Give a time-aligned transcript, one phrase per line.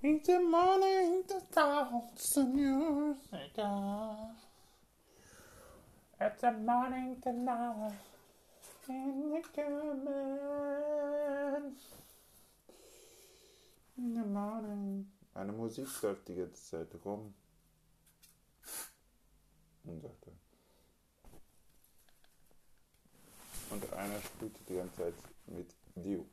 [0.00, 4.30] In the morning, the thousand years ago.
[6.20, 7.92] At the morning, the night,
[8.88, 10.38] in the coming.
[13.98, 15.06] In the morning.
[15.34, 17.34] Eine Musik läuft die ganze Zeit rum.
[19.84, 20.30] Und sagte.
[23.70, 25.14] Und einer spielte die ganze Zeit
[25.46, 26.24] mit Dio.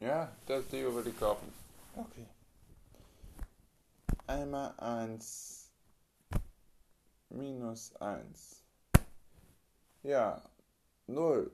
[0.00, 1.52] Ja, das Dio würde ich kaufen.
[1.94, 2.26] Okay.
[4.26, 5.70] Einmal eins
[7.28, 8.62] minus eins.
[10.02, 10.42] Ja,
[11.06, 11.50] null.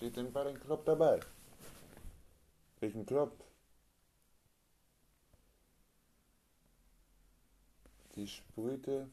[0.00, 1.20] Sie sind bei dem Club dabei.
[2.80, 3.44] Welchen Club?
[8.14, 9.10] Sie sprühte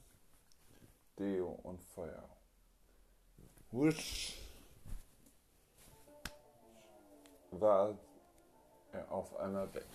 [1.20, 2.30] Deo und Feuer.
[3.72, 4.45] Wusch
[7.60, 7.96] war
[8.92, 9.86] er auf einmal weg.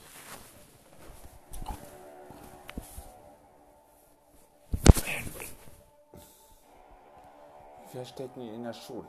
[7.93, 9.09] Wir stecken ihn in der Schule.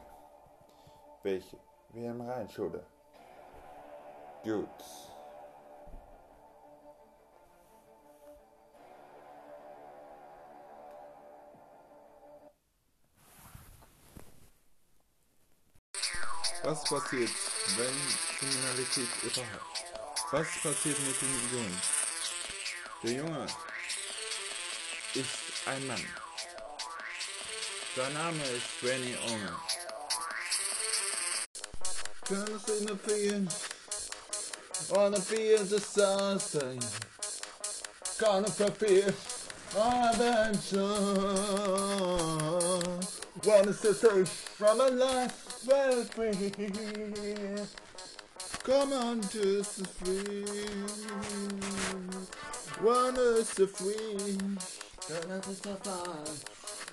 [1.23, 1.57] Welche?
[1.89, 2.83] Wir haben Rheinschule.
[4.43, 5.10] Gut.
[16.71, 17.31] Was passiert,
[17.75, 17.97] wenn
[18.39, 19.83] Kriminalität überhaupt?
[20.31, 21.81] Was passiert mit dem Jungen?
[23.03, 23.45] Der Junge
[25.13, 25.27] ist
[25.65, 26.05] ein Mann.
[27.93, 29.59] Sein Name ist Benny Omer.
[32.29, 32.95] Girls in the
[34.95, 36.79] on the field of sunshine,
[38.17, 39.13] gonna fulfill
[39.75, 40.71] adventure.
[43.43, 46.33] Wanna set from a life well free.
[48.63, 50.45] Come on to the free.
[52.83, 54.37] One is the free.
[55.09, 55.61] Don't let us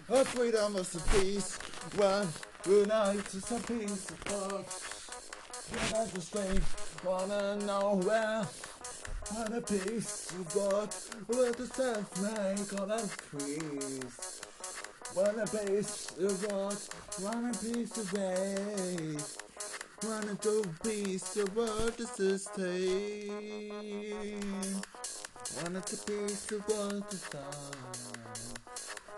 [0.09, 1.59] A freedom is the peace.
[1.97, 2.29] One
[2.67, 4.67] unites us a peace of thought.
[5.71, 7.05] Give us the strength.
[7.05, 8.47] Wanna know where?
[9.37, 10.95] And a peace of God.
[11.29, 14.28] Let us stand, make all us peace.
[15.17, 15.17] Increase.
[15.17, 16.77] Wanna piece of God.
[17.23, 19.43] Wanna piece of waste.
[20.05, 23.31] Wanna do piece of what is the state.
[25.57, 27.75] Wanna to piece of what is done.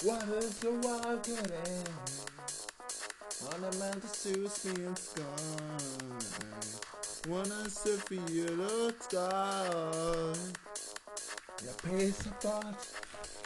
[0.03, 1.87] What is the wild getting?
[3.45, 5.25] Wanna man to soothe me in sky.
[7.29, 10.35] Wanna surf the yellow sky.
[11.63, 12.87] Your piece of thought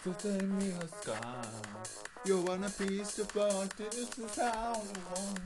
[0.04, 2.13] to take me a sky.
[2.26, 5.40] You want a piece of thought, this is how you want.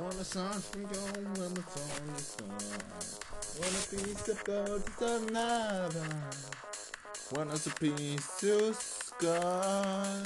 [0.00, 2.58] Want a song for you when the song is gone.
[3.60, 6.08] Want a piece of thought, it's another.
[7.30, 10.24] Want us a piece of sky.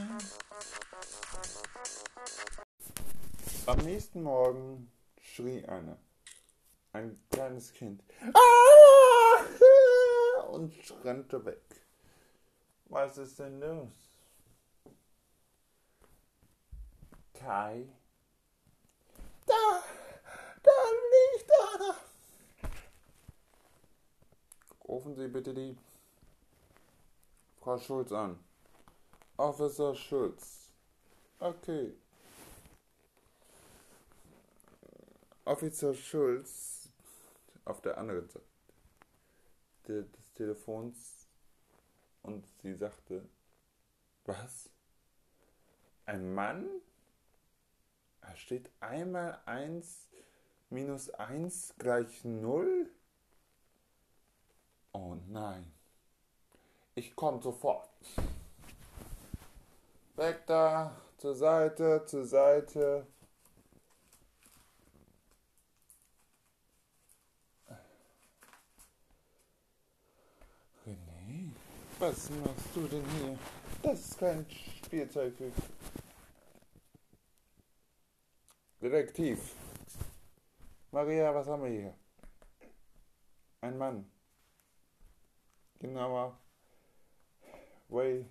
[3.66, 4.90] Am nächsten Morgen
[5.20, 5.98] schrie einer.
[6.94, 8.02] Ein kleines Kind.
[8.32, 9.44] Ah!
[10.52, 10.72] Und
[11.04, 11.60] rannte weg.
[12.86, 14.07] Was ist denn los?
[17.38, 17.86] Kai?
[19.46, 19.82] Da!
[20.62, 20.70] Da
[21.12, 21.96] liegt einer!
[24.88, 25.76] Rufen Sie bitte die
[27.60, 28.38] Frau Schulz an.
[29.36, 30.70] Officer Schulz.
[31.38, 31.94] Okay.
[35.44, 36.88] Officer Schulz
[37.64, 41.28] auf der anderen Seite des Telefons
[42.22, 43.28] und sie sagte,
[44.24, 44.70] was?
[46.04, 46.68] Ein Mann?
[48.20, 50.08] Da steht einmal 1
[50.70, 52.90] minus 1 gleich 0?
[54.92, 55.72] Oh nein.
[56.94, 57.88] Ich komme sofort.
[60.16, 63.06] Weg da, zur Seite, zur Seite.
[70.84, 71.52] René,
[72.00, 73.38] was machst du denn hier?
[73.82, 74.44] Das ist kein
[74.84, 75.52] Spielzeug für
[78.80, 79.54] Detektiv.
[80.92, 81.94] Maria, was haben wir hier?
[83.60, 84.08] Ein Mann.
[85.80, 86.38] Genauer.
[87.88, 88.24] Way.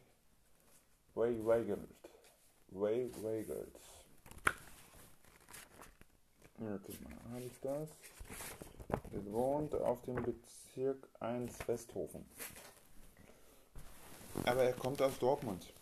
[1.16, 1.90] Way Weigelt.
[2.70, 3.80] Way Weigelt.
[6.58, 7.90] Guck mal, habe ich das?
[9.12, 12.26] Der wohnt auf dem Bezirk 1 Westhofen.
[14.46, 15.74] Aber er kommt aus Dortmund.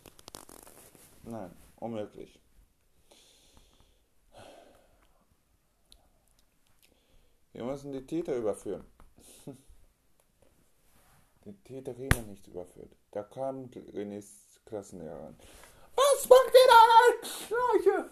[1.22, 2.40] Nein, unmöglich.
[7.56, 8.84] Wir müssen die Täter überführen.
[11.46, 12.94] Die Täterin nicht überführt.
[13.12, 15.34] Da kam Renés Klassenlehrerin.
[15.94, 18.10] Was macht ihr da als Schleiche?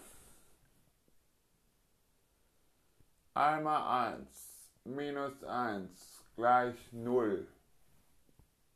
[3.35, 7.47] Einmal eins minus eins gleich null.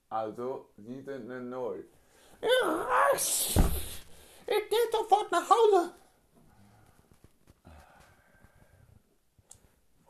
[0.10, 1.90] Also, Sie sind eine Null.
[3.24, 3.56] Ich
[4.46, 5.99] gehe sofort nach Hause.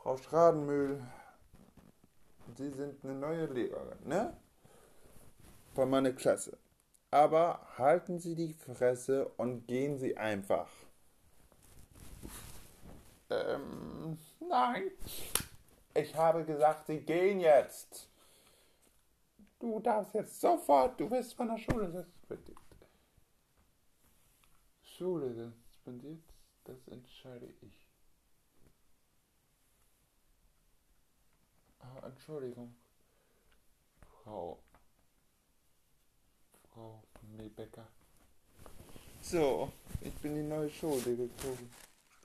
[0.02, 1.06] Frau Schradenmühl,
[2.56, 4.34] Sie sind eine neue Lehrerin, ne?
[5.74, 6.56] Von meiner Klasse.
[7.10, 10.70] Aber halten Sie die Fresse und gehen Sie einfach.
[13.28, 14.90] Ähm, nein.
[15.92, 18.08] Ich habe gesagt, Sie gehen jetzt.
[19.58, 22.58] Du darfst jetzt sofort, du bist von der Schule suspendiert.
[24.82, 26.24] Schule suspendiert,
[26.64, 27.90] das entscheide ich.
[31.80, 32.74] Ah, Entschuldigung.
[34.22, 34.58] Frau.
[36.68, 37.02] Frau
[37.36, 37.86] Nebecker.
[39.22, 39.70] So,
[40.00, 41.70] ich bin die neue Schuldirektorin.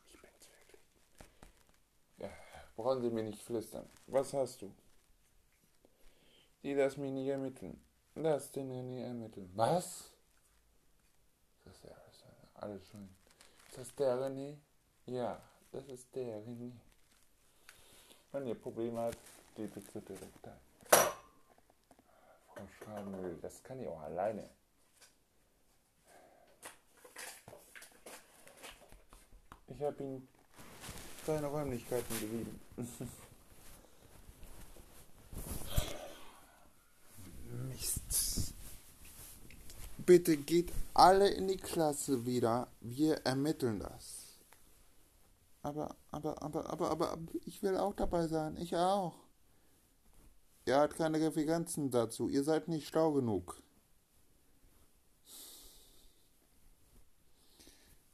[0.07, 0.81] Ich bin's wirklich.
[2.17, 2.29] Ja,
[2.75, 3.87] brauchen Sie mir nicht flüstern.
[4.07, 4.73] Was hast du?
[6.63, 7.79] Die das mir nie ermitteln.
[8.15, 9.51] Lass den nie ermitteln.
[9.55, 10.09] Was?
[11.63, 11.95] Das ist ja
[12.55, 13.09] alles schön.
[13.67, 14.57] Ist das der René?
[15.05, 15.41] Ja,
[15.71, 16.71] das ist der René.
[18.31, 19.17] Wenn ihr Probleme habt,
[19.55, 20.59] bitte direkt ein.
[22.53, 24.49] Frau Schrabenmüll, das kann ich auch alleine.
[29.67, 30.27] Ich habe ihn
[31.25, 32.59] seine Räumlichkeiten gegeben.
[37.67, 38.53] Mist.
[40.05, 42.67] Bitte geht alle in die Klasse wieder.
[42.79, 44.37] Wir ermitteln das.
[45.63, 48.55] Aber, aber, aber, aber, aber ich will auch dabei sein.
[48.57, 49.24] Ich auch.
[50.65, 52.27] Ihr habt keine Referenzen dazu.
[52.27, 53.61] Ihr seid nicht schlau genug.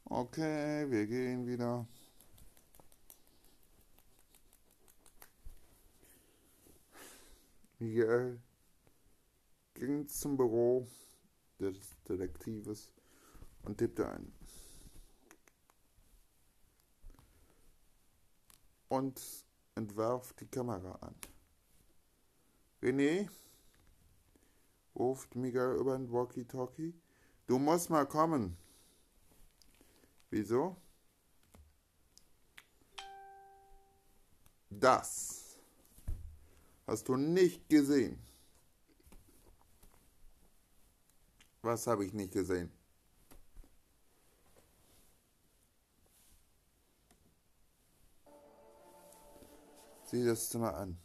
[0.03, 1.87] Okay, wir gehen wieder.
[7.79, 8.39] Miguel
[9.73, 10.85] ging zum Büro
[11.57, 11.77] des
[12.07, 12.91] Detektives
[13.63, 14.31] und tippte ein.
[18.89, 19.21] Und
[19.75, 21.15] entwarf die Kamera an.
[22.81, 23.29] René,
[24.95, 26.93] ruft Miguel über ein Walkie-Talkie,
[27.45, 28.57] du musst mal kommen.
[30.31, 30.75] Wieso?
[34.69, 35.59] Das
[36.87, 38.17] hast du nicht gesehen.
[41.61, 42.71] Was habe ich nicht gesehen?
[50.05, 50.97] Sieh das Zimmer an.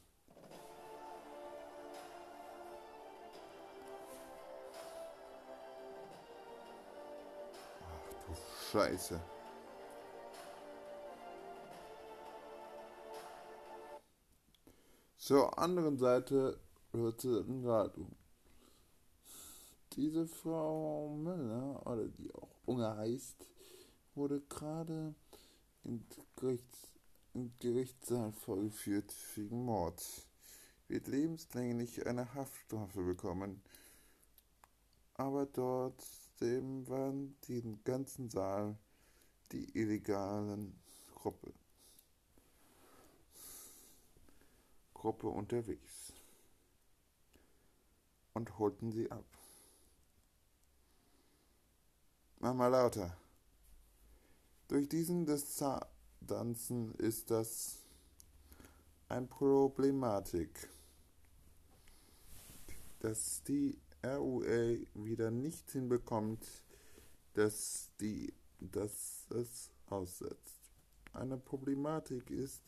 [8.76, 9.19] Scheiße.
[15.17, 16.61] Zur anderen Seite
[16.93, 18.06] hörte ein Radio
[19.93, 23.46] diese Frau Müller, oder die auch Unge heißt,
[24.14, 25.14] wurde gerade
[25.82, 26.05] in
[26.37, 26.90] Gerichts,
[27.32, 30.02] im Gerichtssaal vorgeführt wegen Mord.
[30.88, 33.62] Wird lebenslänglich eine Haftstrafe bekommen.
[35.14, 36.04] Aber dort
[36.43, 38.76] eben waren den ganzen Saal
[39.52, 40.78] die illegalen
[41.14, 41.52] Gruppe.
[44.95, 46.12] Gruppe unterwegs
[48.35, 49.25] und holten sie ab.
[52.38, 53.16] Mach mal lauter.
[54.69, 57.78] Durch diesen Distanzen ist das
[59.09, 60.69] eine Problematik,
[63.00, 63.78] dass die
[64.14, 66.46] RUA wieder nicht hinbekommt,
[67.34, 70.70] dass, die, dass es aussetzt.
[71.12, 72.62] Eine Problematik ist,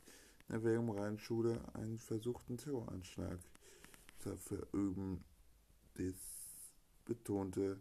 [0.49, 3.41] in der Wilhelm-Rhein-Schule einen versuchten Terroranschlag
[4.19, 5.25] zu verüben.
[5.95, 6.15] Das
[7.05, 7.81] betonte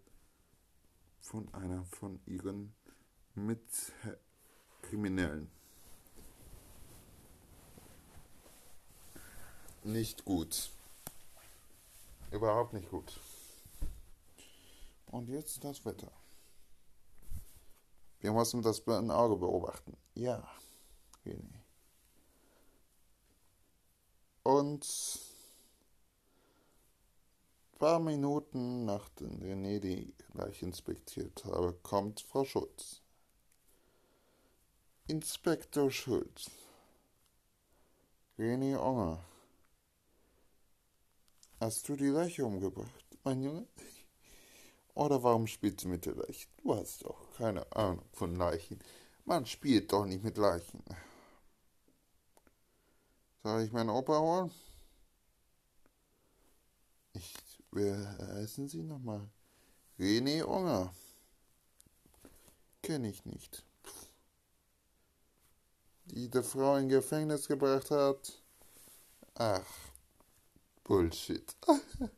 [1.20, 2.74] von einer von ihren
[3.36, 5.52] Mitkriminellen.
[9.84, 10.72] Nicht gut.
[12.32, 13.20] Überhaupt nicht gut.
[15.18, 16.12] Und jetzt das Wetter.
[18.20, 19.98] Wir müssen das ein Auge beobachten.
[20.14, 20.48] Ja,
[21.26, 21.64] René.
[24.44, 24.86] Und
[27.80, 33.02] paar Minuten nachdem René die Leiche inspiziert habe, kommt Frau Schulz.
[35.08, 36.52] Inspektor Schulz.
[38.38, 39.26] René Onger.
[41.60, 43.68] Hast du die Leiche umgebracht, mein Junge?
[44.98, 46.48] Oder warum spielst du mit der Leiche?
[46.64, 48.80] Du hast doch keine Ahnung von Leichen.
[49.26, 50.84] Man spielt doch nicht mit Leichen.
[53.44, 54.52] Soll ich meinen Opa holen?
[57.14, 57.36] Ich,
[57.70, 59.30] wer heißen Sie nochmal?
[60.00, 60.92] René Unger.
[62.82, 63.64] Kenne ich nicht.
[66.06, 68.42] Die die Frau in Gefängnis gebracht hat.
[69.36, 69.64] Ach,
[70.84, 71.56] Bullshit.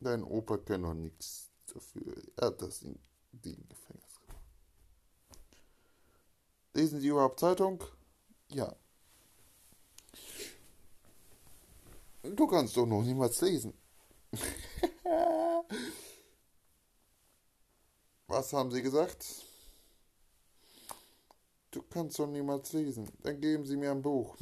[0.00, 2.14] Dein Opa kann doch nichts dafür.
[2.36, 2.98] Er hat das in,
[3.32, 4.20] die in Gefängnis.
[6.74, 7.82] Lesen Sie überhaupt Zeitung?
[8.48, 8.74] Ja.
[12.22, 13.74] Du kannst doch noch niemals lesen.
[18.28, 19.26] Was haben Sie gesagt?
[21.70, 23.10] Du kannst doch niemals lesen.
[23.22, 24.36] Dann geben Sie mir ein Buch.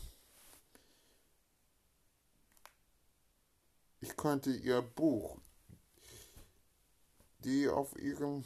[4.00, 5.38] Ich könnte Ihr Buch,
[7.46, 8.44] die auf Ihrem,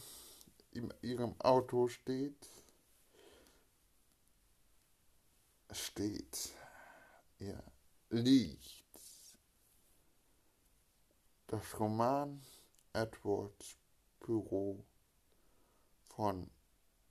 [0.73, 2.47] in Ihrem Auto steht,
[5.73, 6.53] steht,
[7.39, 7.63] ja,
[8.11, 8.85] liegt.
[11.47, 12.43] Das Roman
[12.93, 13.79] Edward
[14.21, 14.85] Büro
[16.15, 16.51] von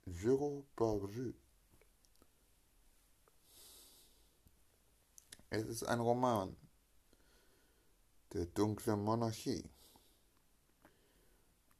[0.06, 1.34] Giraud Barjou.
[5.50, 6.56] Es ist ein Roman
[8.32, 9.68] der dunkle Monarchie.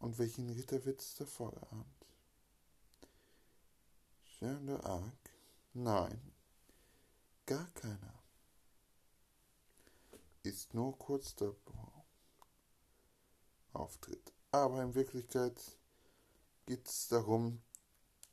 [0.01, 2.07] Und welchen Ritterwitz davor geahnt?
[4.25, 5.13] Jeanne d'Arc?
[5.75, 6.33] Nein,
[7.47, 8.23] gar keiner.
[10.43, 12.05] Ist nur kurz davor.
[13.73, 14.33] Auftritt.
[14.51, 15.61] Aber in Wirklichkeit
[16.67, 17.63] geht es darum,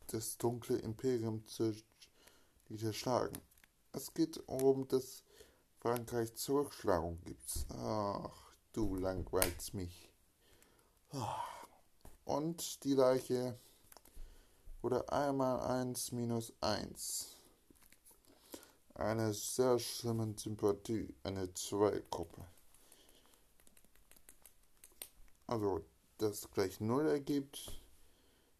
[0.07, 1.75] das dunkle Imperium zu
[2.69, 3.37] niederschlagen.
[3.91, 5.23] Es geht um das
[5.79, 7.65] Frankreich Zurückschlagung gibt's.
[7.69, 10.09] Ach, du langweilst mich.
[12.27, 13.57] Und die Leiche
[14.81, 17.37] wurde einmal eins minus eins.
[18.95, 22.45] Eine sehr schlimme Sympathie, eine Zweigruppe.
[25.47, 25.85] Also,
[26.17, 27.79] das gleich Null ergibt,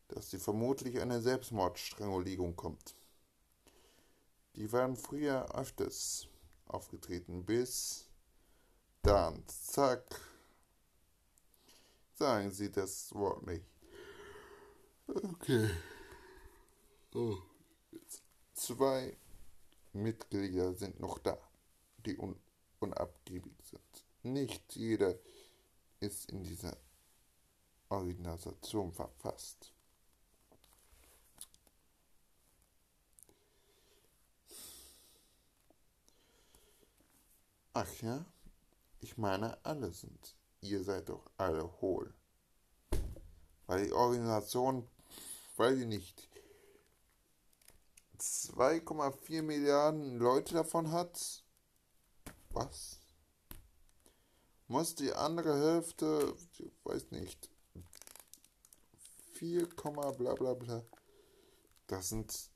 [0.07, 2.95] dass sie vermutlich eine Selbstmordstrangulierung kommt.
[4.55, 6.29] Die waren früher öfters
[6.67, 8.07] aufgetreten, bis
[9.01, 10.21] dann, zack,
[12.17, 13.65] sagen Sie das Wort nicht.
[15.07, 15.69] Okay.
[17.13, 17.37] Oh.
[18.53, 19.15] Zwei
[19.93, 21.37] Mitglieder sind noch da,
[22.05, 22.35] die un
[22.79, 24.05] unabgiebig sind.
[24.23, 25.15] Nicht jeder
[25.99, 26.77] ist in dieser
[27.89, 29.71] Organisation verfasst.
[37.73, 38.25] Ach ja,
[38.99, 40.36] ich meine, alle sind.
[40.61, 42.13] Ihr seid doch alle hohl.
[43.67, 44.87] Weil die Organisation,
[45.57, 46.29] weiß ich nicht,
[48.19, 51.43] 2,4 Milliarden Leute davon hat.
[52.49, 52.99] Was?
[54.67, 57.49] Muss die andere Hälfte, ich weiß nicht,
[59.33, 60.83] 4, bla bla bla.
[61.85, 62.49] Das sind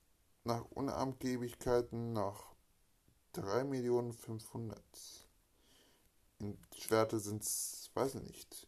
[0.44, 2.56] nach Unangebigkeiten noch
[3.34, 4.82] 3 Millionen 500.
[6.78, 8.68] Schwerte sind es, weiß ich nicht,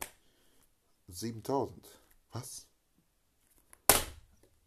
[1.08, 1.88] 7000.
[2.32, 2.68] Was?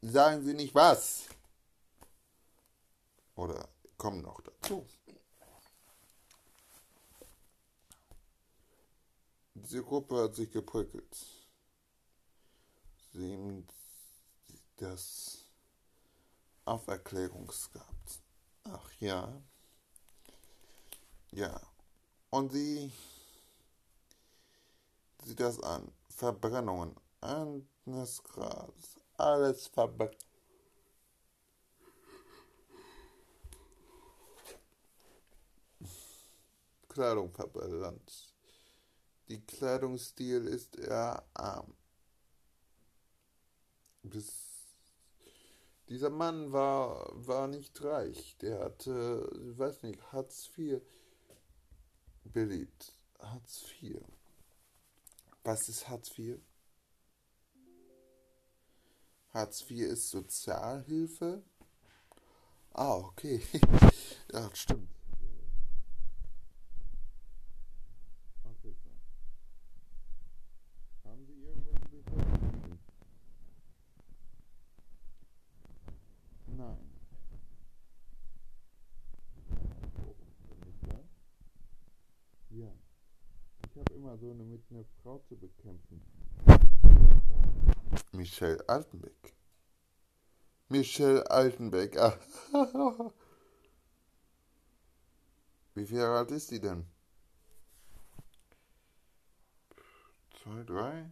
[0.03, 1.25] Sagen Sie nicht was?
[3.35, 4.87] Oder kommen noch dazu.
[9.55, 11.17] Diese Gruppe hat sich geprickelt.
[13.13, 13.65] Sie
[14.77, 15.39] das
[16.65, 18.21] Auferklärungsgehabt.
[18.65, 19.43] Ach ja.
[21.33, 21.61] Ja.
[22.31, 22.93] Und sie
[25.25, 25.93] sieht das an.
[26.09, 29.01] Verbrennungen eines Grades.
[29.17, 30.17] Alles verbrennt.
[36.89, 38.33] Kleidung verbrannt.
[39.29, 41.75] Die Kleidungsstil ist eher arm.
[44.03, 44.47] Bis
[45.89, 48.37] dieser Mann war, war nicht reich.
[48.39, 49.29] Der hatte,
[49.59, 50.81] weiß nicht, Hartz IV
[52.37, 52.93] beliebt.
[53.19, 53.97] Hartz IV.
[55.43, 56.39] Was ist Hartz IV?
[59.33, 61.43] Hartz IV ist Sozialhilfe.
[62.75, 63.41] Ah, okay.
[64.35, 64.96] ja, stimmt.
[84.09, 86.01] Eine mit einer Frau zu bekämpfen.
[88.13, 89.35] Michelle Altenbeck.
[90.69, 91.97] Michelle Altenbeck.
[95.75, 96.87] Wie viel Jahre alt ist die denn?
[100.41, 101.11] Zwei, drei?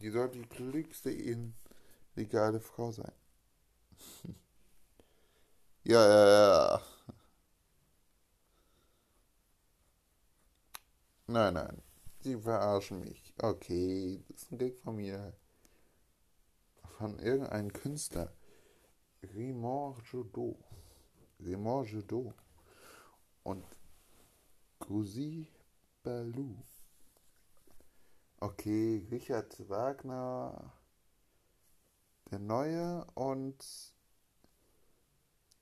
[0.00, 3.12] Die soll die glücklichste illegale Frau sein.
[5.84, 6.82] ja, ja, ja.
[11.30, 11.80] Nein, nein.
[12.22, 13.32] Sie verarschen mich.
[13.40, 15.32] Okay, das ist ein Gag von mir.
[16.98, 18.34] Von irgendeinem Künstler.
[19.22, 20.56] Raymond Jodot.
[21.38, 22.34] Raymond Jodot.
[23.44, 23.64] Und
[24.80, 25.46] Cousy
[26.02, 26.56] Balou.
[28.40, 30.72] Okay, Richard Wagner,
[32.28, 33.64] der Neue und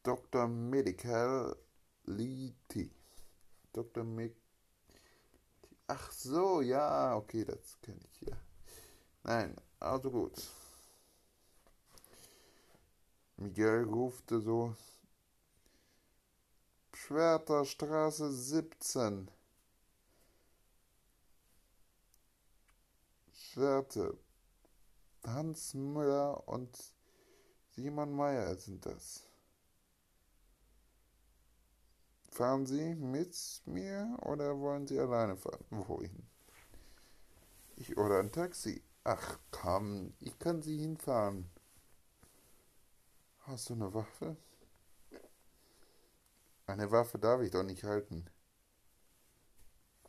[0.03, 0.49] Dr.
[0.49, 1.55] Medical
[2.07, 2.91] Liti.
[3.75, 4.05] Dr.
[4.05, 4.48] Medical
[5.91, 8.37] Ach so, ja, okay, das kenne ich ja.
[9.23, 10.35] Nein, also gut.
[13.39, 14.75] Miguel rufte so.
[16.93, 19.31] Schwerterstraße 17.
[23.33, 24.19] Schwerte.
[25.25, 26.77] Hans Müller und
[27.71, 29.23] Simon Meyer sind das.
[32.31, 35.65] Fahren Sie mit mir oder wollen Sie alleine fahren?
[35.71, 36.27] Wohin?
[37.77, 38.83] Ich oder ein Taxi.
[39.05, 41.51] Ach komm, ich kann Sie hinfahren.
[43.41, 44.37] Hast du eine Waffe?
[46.67, 48.27] Eine Waffe darf ich doch nicht halten.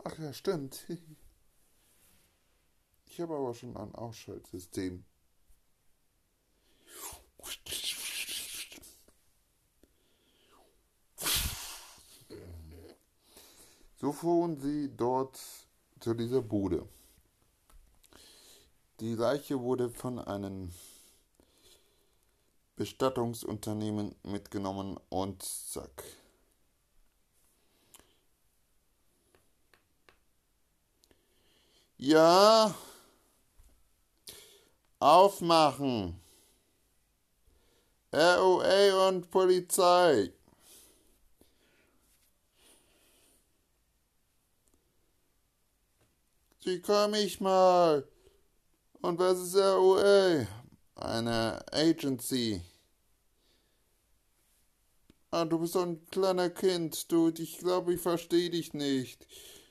[0.04, 0.86] Ach ja, stimmt.
[3.12, 5.04] Ich habe aber schon ein Ausschaltsystem.
[14.00, 15.38] So fuhren sie dort
[16.00, 16.88] zu dieser Bude.
[19.02, 20.72] Die Leiche wurde von einem
[22.78, 26.04] Bestattungsunternehmen mitgenommen und zack.
[31.98, 32.74] Ja,
[35.00, 36.18] aufmachen.
[38.14, 40.32] ROA und Polizei.
[46.70, 48.08] Wie komme ich mal?
[49.02, 50.46] Und was ist ROA?
[50.94, 52.62] Eine Agency.
[55.32, 57.30] Ah, du bist so ein kleiner Kind, du.
[57.30, 59.26] Ich glaube, ich verstehe dich nicht.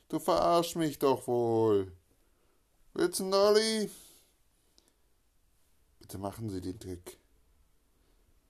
[0.09, 1.93] Du verarsch mich doch wohl.
[2.93, 3.89] Willst du einen Dolly?
[5.99, 7.17] Bitte machen Sie den Trick.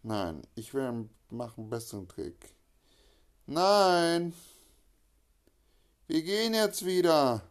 [0.02, 2.56] Nein, ich will machen einen besseren Trick.
[3.46, 4.34] Nein!
[6.08, 7.44] Wir gehen jetzt wieder.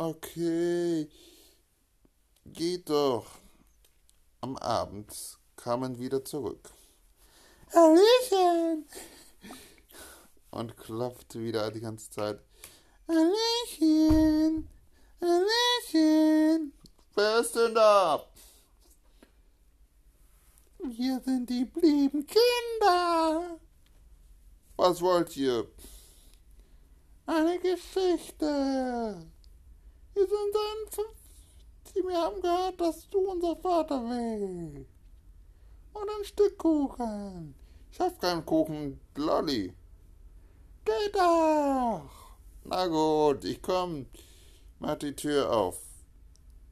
[0.00, 1.08] Okay,
[2.46, 3.26] geht doch.
[4.40, 5.12] Am Abend
[5.56, 6.70] kamen wieder zurück.
[7.74, 8.86] Hallöchen!
[10.52, 12.40] Und klopfte wieder die ganze Zeit.
[13.08, 14.68] Hallöchen!
[15.20, 16.72] Hallöchen!
[17.16, 18.24] Wer ist denn da?
[20.78, 23.58] Wir sind die blieben Kinder.
[24.76, 25.66] Was wollt ihr?
[27.26, 29.26] Eine Geschichte.
[30.18, 32.04] Wir sind dann.
[32.08, 34.90] Wir haben gehört, dass du unser Vater willst.
[35.92, 37.54] Und ein Stück Kuchen.
[37.92, 39.72] Ich hab keinen Kuchen, Lolli.
[40.84, 42.10] Geht doch.
[42.64, 44.06] Na gut, ich komm.
[44.80, 45.80] Mach die Tür auf.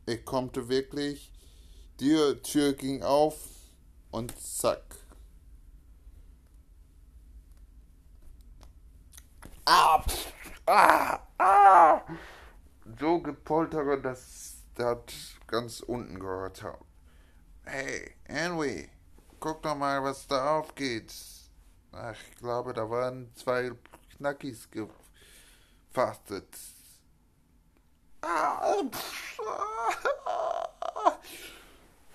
[0.07, 1.31] Ich konnte wirklich.
[2.01, 3.39] Die Tür ging auf
[4.11, 4.97] und zack.
[9.67, 10.05] Ah,
[10.67, 12.03] ah, ah
[12.99, 16.79] so gepoltere, dass das ganz unten gehört hat.
[17.65, 18.89] Hey, Henry,
[19.41, 21.13] guck doch mal, was da aufgeht.
[21.93, 23.73] Ach, ich glaube, da waren zwei
[24.17, 26.49] Knackis gefastet.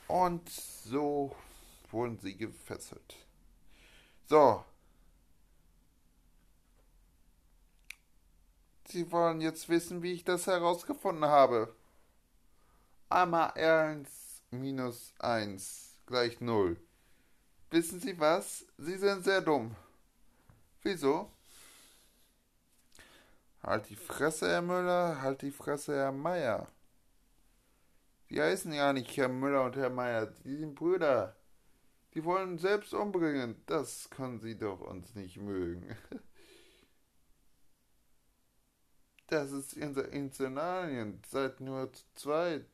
[0.07, 1.35] Und so
[1.89, 3.15] wurden sie gefesselt.
[4.25, 4.63] So,
[8.91, 11.73] Sie wollen jetzt wissen, wie ich das herausgefunden habe.
[13.09, 16.75] Einmal 1 minus 1 gleich 0.
[17.69, 18.65] Wissen Sie was?
[18.77, 19.75] Sie sind sehr dumm.
[20.83, 21.31] Wieso?
[23.63, 26.67] Halt die Fresse, Herr Müller, halt die Fresse, Herr Meier.
[28.29, 31.37] Die heißen ja nicht Herr Müller und Herr Meier, die sind Brüder.
[32.13, 33.61] Die wollen selbst umbringen.
[33.67, 35.95] Das können Sie doch uns nicht mögen.
[39.31, 41.21] Das ist unser Insenalien.
[41.25, 42.67] Seid nur zu zweit.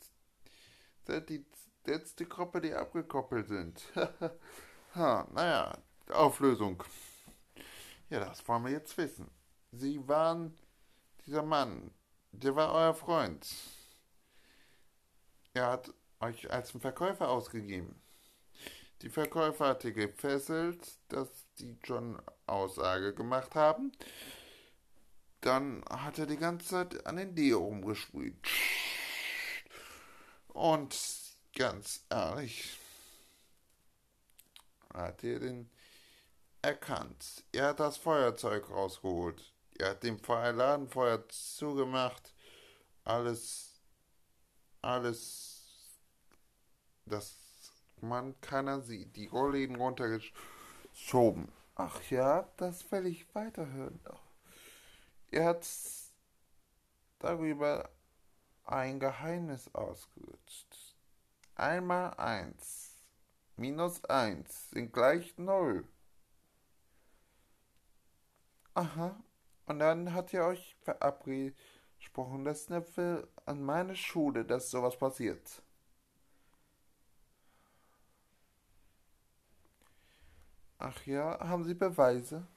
[1.06, 1.46] Seid die
[1.86, 3.84] letzte Gruppe, die abgekoppelt sind.
[4.96, 5.78] ha, naja,
[6.10, 6.84] Auflösung.
[8.10, 9.30] Ja, das wollen wir jetzt wissen.
[9.72, 10.58] Sie waren
[11.28, 11.92] dieser Mann,
[12.32, 13.48] der war euer Freund.
[15.54, 18.02] Er hat euch als ein Verkäufer ausgegeben.
[19.04, 23.92] Die Verkäufer hatte gefesselt, dass die schon Aussage gemacht haben.
[25.42, 28.36] Dann hat er die ganze Zeit an den Deo rumgesprüht.
[30.48, 30.98] Und
[31.56, 32.78] ganz ehrlich,
[34.94, 35.70] hat er den
[36.62, 37.44] erkannt.
[37.52, 39.54] Er hat das Feuerzeug rausgeholt.
[39.78, 42.34] Er hat dem Ladenfeuer zugemacht.
[43.04, 43.80] Alles,
[44.82, 46.00] alles,
[47.06, 47.38] das
[48.02, 49.16] man keiner sieht.
[49.16, 51.52] Die Rollläden runtergeschoben.
[51.76, 54.00] Ach ja, das will ich weiterhören.
[54.04, 54.27] Er
[55.32, 55.68] hat
[57.20, 57.90] darüber
[58.66, 60.96] ein Geheimnis ausgerutscht.
[61.56, 62.88] Einmal eins
[63.58, 65.88] minus eins sind gleich null.
[68.76, 69.16] Aha,
[69.66, 71.58] und dann hat ihr euch verabredet,
[72.46, 75.62] dass Nephew an meine Schule, dass sowas passiert.
[80.80, 82.48] Ach ja, haben Sie Beweise?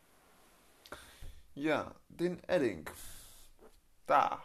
[1.61, 2.89] Ja, den Edding.
[4.07, 4.43] Da.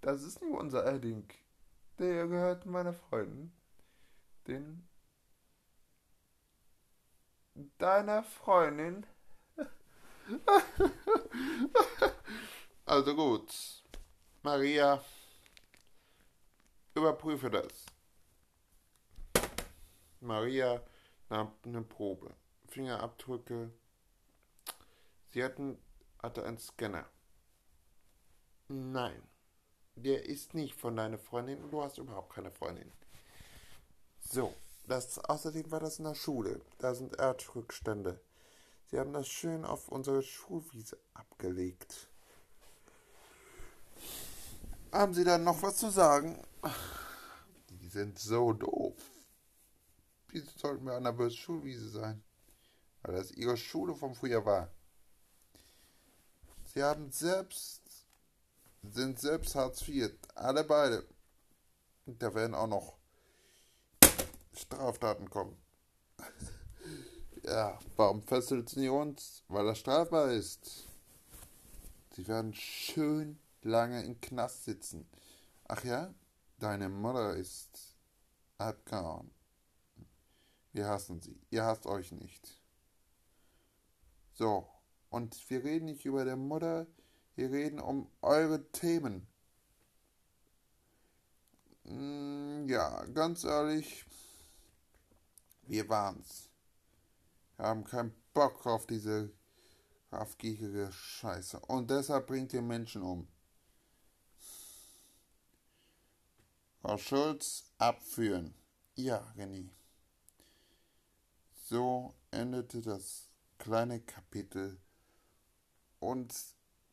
[0.00, 1.28] Das ist nicht unser Edding.
[2.00, 3.52] Der gehört meiner Freundin.
[4.48, 4.88] Den.
[7.78, 9.06] Deiner Freundin.
[12.84, 13.84] also gut.
[14.42, 15.04] Maria,
[16.96, 17.86] überprüfe das.
[20.20, 20.82] Maria
[21.28, 22.34] nahm eine Probe.
[22.68, 23.70] Fingerabdrücke.
[25.30, 25.78] Sie hatten,
[26.22, 27.06] hatte einen Scanner.
[28.68, 29.22] Nein,
[29.96, 32.90] der ist nicht von deiner Freundin und du hast überhaupt keine Freundin.
[34.20, 34.54] So,
[34.86, 36.60] das, außerdem war das in der Schule.
[36.78, 38.20] Da sind Erdrückstände.
[38.90, 42.08] Sie haben das schön auf unsere Schulwiese abgelegt.
[44.92, 46.40] Haben Sie da noch was zu sagen?
[47.70, 48.94] Die sind so doof.
[50.34, 52.20] Wieso sollten wir an der bösen Schulwiese sein?
[53.02, 54.68] Weil das ihre Schule vom Frühjahr war.
[56.64, 58.04] Sie haben selbst,
[58.82, 60.10] sind selbst Hartz IV.
[60.34, 61.06] Alle beide.
[62.04, 62.96] Und da werden auch noch
[64.52, 65.56] Straftaten kommen.
[67.44, 69.44] ja, warum fesselt sie uns?
[69.46, 70.88] Weil das strafbar ist.
[72.10, 75.08] Sie werden schön lange im Knast sitzen.
[75.68, 76.12] Ach ja,
[76.58, 77.94] deine Mutter ist
[78.58, 79.30] abgehauen.
[80.74, 81.40] Wir hassen sie.
[81.50, 82.60] Ihr hasst euch nicht.
[84.32, 84.68] So,
[85.08, 86.88] und wir reden nicht über der Mutter,
[87.36, 89.28] wir reden um eure Themen.
[91.84, 94.04] Mm, ja, ganz ehrlich,
[95.62, 96.50] wir waren's.
[97.56, 99.30] Wir haben keinen Bock auf diese
[100.10, 101.60] raffgierige Scheiße.
[101.60, 103.28] Und deshalb bringt ihr Menschen um.
[106.80, 108.54] Frau Schulz, abführen.
[108.96, 109.70] Ja, René.
[111.66, 114.78] So endete das kleine Kapitel
[115.98, 116.34] und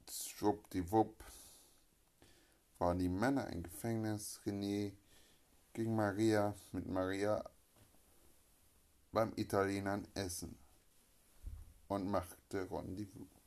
[0.10, 1.21] schwuppdiwupp
[2.79, 4.39] waren die Männer im Gefängnis.
[4.45, 4.93] René
[5.73, 7.43] ging Maria mit Maria
[9.12, 10.57] beim Italienern essen
[11.89, 13.40] und machte Rendezvous.